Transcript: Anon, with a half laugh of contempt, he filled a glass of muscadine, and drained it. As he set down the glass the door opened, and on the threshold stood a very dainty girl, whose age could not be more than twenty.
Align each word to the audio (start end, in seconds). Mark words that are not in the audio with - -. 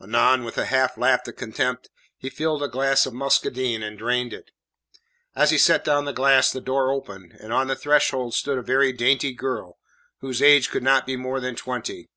Anon, 0.00 0.44
with 0.44 0.58
a 0.58 0.66
half 0.66 0.96
laugh 0.96 1.26
of 1.26 1.34
contempt, 1.34 1.90
he 2.16 2.30
filled 2.30 2.62
a 2.62 2.68
glass 2.68 3.04
of 3.04 3.12
muscadine, 3.14 3.82
and 3.82 3.98
drained 3.98 4.32
it. 4.32 4.52
As 5.34 5.50
he 5.50 5.58
set 5.58 5.82
down 5.84 6.04
the 6.04 6.12
glass 6.12 6.52
the 6.52 6.60
door 6.60 6.92
opened, 6.92 7.32
and 7.40 7.52
on 7.52 7.66
the 7.66 7.74
threshold 7.74 8.32
stood 8.34 8.58
a 8.58 8.62
very 8.62 8.92
dainty 8.92 9.32
girl, 9.34 9.78
whose 10.20 10.40
age 10.40 10.70
could 10.70 10.84
not 10.84 11.04
be 11.04 11.16
more 11.16 11.40
than 11.40 11.56
twenty. 11.56 12.10